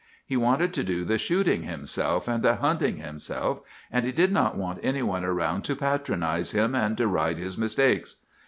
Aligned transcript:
He 0.25 0.35
wanted 0.35 0.73
to 0.73 0.83
do 0.83 1.05
the 1.05 1.19
shooting 1.19 1.61
himself, 1.61 2.27
and 2.27 2.41
the 2.41 2.55
hunting 2.55 2.97
himself; 2.97 3.61
and 3.91 4.03
he 4.03 4.11
did 4.11 4.31
not 4.31 4.57
want 4.57 4.79
any 4.81 5.03
one 5.03 5.23
around 5.23 5.61
to 5.65 5.75
patronize 5.75 6.53
him, 6.53 6.73
and 6.73 6.95
deride 6.97 7.37
his 7.37 7.55
mistakes. 7.55 8.15